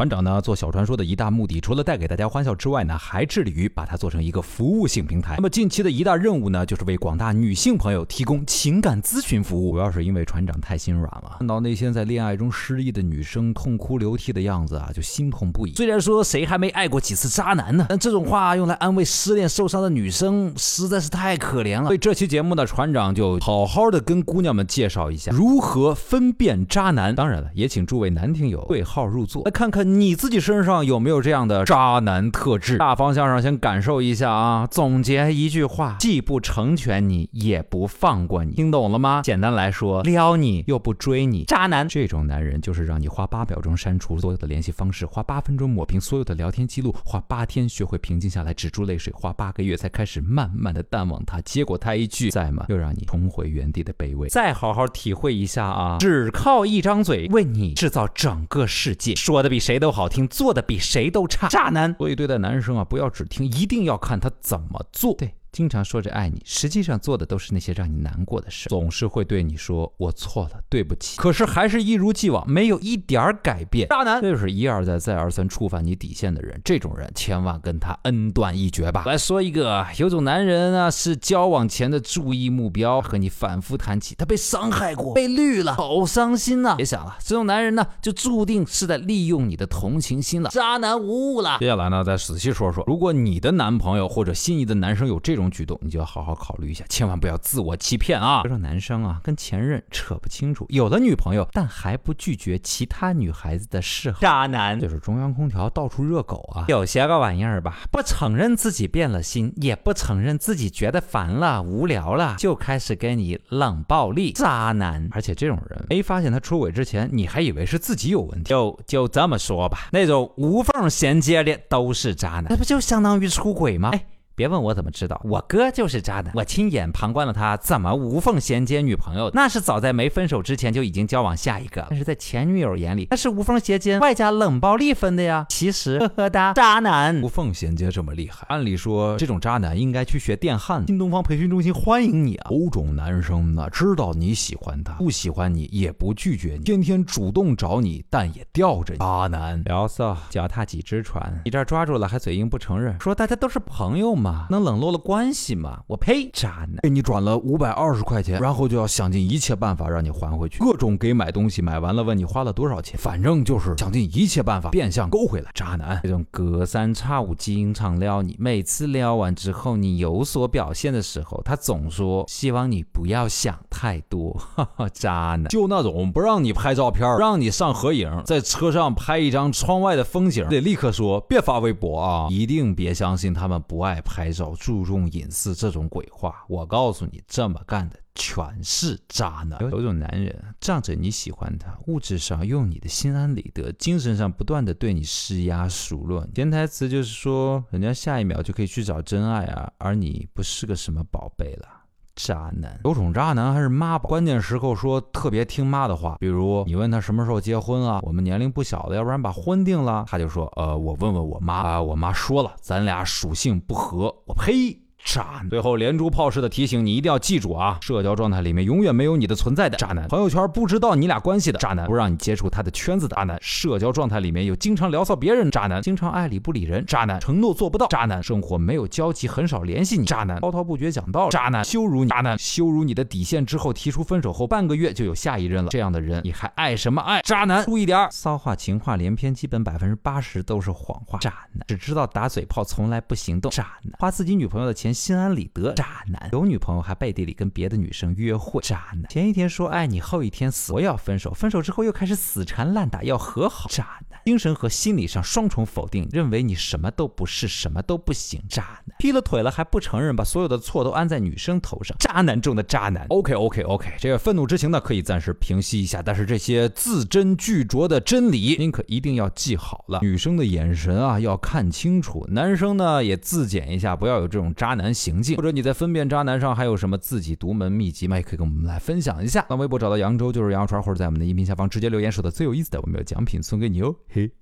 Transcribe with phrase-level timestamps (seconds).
[0.00, 5.34] 船长呢做小传说的一大目的，除了带给大家欢笑之外呢，还致力于把它做成一个服务性平台。
[5.36, 9.72] 那么近期的一大任务呢，就是为广大女性朋友提供情感咨询服务。
[9.72, 15.74] 主要是因为船长太心软了，看到那些在恋爱中失意的女生痛哭流涕的样子啊，就心痛不已。
[15.74, 21.84] 虽然说谁还没爱过几次渣男呢，但这种话用来安慰失恋受伤的女生实在是太可怜了。
[21.84, 27.14] 所以这期节目呢，船长就好好的跟姑娘们介绍一下如何分辨渣男。
[27.14, 32.78] 当然了，也请诸位男听友对号入座，来看看你自己身上有没有这样的渣男特质。
[32.78, 38.52] 大方向上先感受一下啊，总结一句话：既不成全你，也不放过你。
[38.54, 39.20] 听懂了吗？
[39.24, 41.88] 简单来说，撩你又不追你，渣男。
[41.88, 51.40] 这种男人就是让你花八秒钟删除所有的联系方式，花八分钟抹平所有的聊天记录，花八天学会平静下来止住泪水，花八个月才开始慢慢的淡忘他。
[51.40, 54.28] 结果他一句在吗，又让你重回原地的卑微。
[54.28, 61.94] 再好好体会一下啊，只靠一张嘴为你制造整个世界，说的比谁都好听，做的比谁都差，渣男。
[61.98, 65.14] 所以对待男生啊，不要只听，一定要看他怎么做。
[65.14, 65.34] 对。
[65.52, 73.88] 经常说着爱你，实际上做的都是那些让你难过的事，总是会对你说我错了，对不起，可是还是一如既往，没有一点儿改变。
[73.88, 79.02] 渣男，这就是一而再再而三触犯你底线的人，这种人千万跟他恩断义绝吧。
[79.04, 86.76] 来说一个，有种男人啊，是交往前的注意目标，和你反复谈起他被伤害过，被绿了，好伤心呐。
[86.76, 91.56] 别想了，这种男人呢，就注定是在利用你的同情心了，渣男无误了。
[91.58, 95.39] 接下来呢，再仔细说说，如果你的男朋友或者心仪的男生有这种。
[95.40, 98.42] 这种举动，你就要好好考虑一下，千万不要自我欺骗啊！
[98.42, 106.66] 这种男生啊，跟前任扯不清楚，有了女朋友，但还不拒绝其他女孩子的嗜好，渣男就是中央空调到处热狗啊！
[106.68, 115.08] 有些个玩意儿吧，不承认自己变了心，也不承认自己觉得烦了、无聊了，就开始跟你冷暴力，渣男！
[115.10, 123.88] 而且这种人没发现他出轨之前，你还以为是自己有问题，就就这么说吧，那种无缝衔接的都是渣男，那不就相当于出轨吗？
[123.94, 124.04] 哎。
[124.40, 135.44] 别问我怎么知道，我哥就是渣男，我亲眼旁观了他怎么无缝衔接女朋友，那是早在没分手之前就已经交往下一个，但是在前女友眼里，那是无缝衔接外加冷暴力分的呀。
[135.50, 142.48] 其实呵呵哒，渣男无缝衔接这么厉害，按理说这种渣男应该去学电焊，新东方培训中心欢迎你啊。
[142.50, 149.00] 有种男生呢，知道你喜欢他，不喜欢你也不拒绝你，天天主动找你，但也吊着你。
[149.00, 154.29] 渣男聊骚，脚踏几只船，你这抓住了还嘴硬不承认，说大家都是朋友嘛。
[154.50, 155.80] 能冷落了关系吗？
[155.86, 156.30] 我呸！
[156.32, 165.50] 渣男，给你转了五百二十块钱，然后就要想尽一切办法让你还回去，各种给买东西，买完了问你花了多少钱，反正就是想尽一切办法变相勾回来。
[165.54, 174.32] 渣男，这种隔三差五经常撩你，每次撩完之后你有所表现的时候，他总说希望你不要想太多。
[174.54, 184.19] 哈哈，渣男，就那种不让你拍照片，让你上合影，在车上拍一张窗外的风景，得立刻说别发微博啊，一定别相信他们不爱拍。
[184.20, 189.58] 拍照注重隐私这种鬼话，我告诉你，这么干的全是渣男。
[189.70, 196.30] 有种男人仗着你喜欢他，物质上用你的心安理得，精神上不断的对你施压数论。
[196.34, 201.79] 潜台词就是说，人家下一秒就可以去找真爱啊，而你不是个什么宝贝了。
[202.26, 214.78] 渣男，有种渣男还是妈宝，关键时刻说特别听妈的话，比如你问他什么时候结婚啊，我们年龄不小了，要不然把婚定了，他就说，呃，我问问我妈啊，我妈说了，咱俩属性不合，我呸。
[215.04, 217.78] 渣男，最后连珠炮式的提醒你一定要记住啊！
[217.80, 237.20] 社交状态里面永远没有你的存在的渣男，朋友圈不知道你俩关系的渣男，不让你接触他的圈子的渣男，社交状态里面有经常聊骚别人渣男，经常爱理不理人渣男，承诺做不到渣男，生活没有交集很少联系你渣男，滔滔不绝讲道理渣男，羞辱你渣男，羞辱你的底线之后提出分手后半个月就有下一任了，这样的人你还爱什么爱？
[237.22, 241.18] 渣男，注意点，骚话情话连篇，基本百分之八十都是谎话。
[241.18, 243.50] 渣男，只知道打嘴炮，从来不行动。
[243.50, 244.89] 渣男，花自己女朋友的钱。
[244.92, 246.28] 心安理得，渣男。
[246.32, 249.04] 有女朋友还背地里跟别的女生约会，渣男。
[249.08, 254.09] 前一天说爱你，后一天死活要分手，分手之后又开始死缠烂打要和好，渣男。
[254.30, 263.04] 精神和心理上双重否定，认为你什么都不是，什么都不行，渣男劈了腿了还不承认，把所有的错都安在女生头上，渣男中的渣男。
[263.08, 269.98] OK OK OK，这个愤怒之情呢可以暂时平息一下，但是这些字斟句酌的真理，您可一定要记好了。
[270.00, 274.94] 女生的眼神啊要看清楚，男生呢也自检一下，不要有这种渣男。
[274.94, 278.16] 行径，或者你在分辨渣男上还有什么自己独门秘籍吗？
[278.16, 279.44] 也可以跟我们来分享一下。
[279.48, 283.94] 那微博找到扬州就是羊肉串，或者在我们的音频下方直接留言，说的最有意思的，我们有奖品送给你哦。
[284.08, 284.32] 嘿，嘿。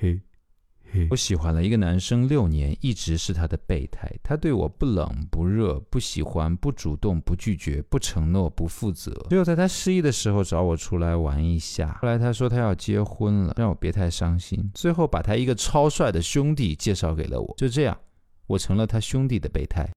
[0.00, 0.20] 嘿，
[0.92, 4.10] 嘿我喜欢了一个男生六年，一直是他的备胎。
[4.22, 9.12] 他对我不冷不热，不喜欢不主动不拒绝不承诺不负责。
[9.28, 11.98] 只有在他失意的时候找我出来玩一下。
[12.00, 14.70] 后来他说他要结婚了，让我别太伤心。
[14.72, 17.98] 最后把他一个超帅的兄弟介绍给了我，就这样，
[18.46, 19.86] 我成了他兄弟的备胎。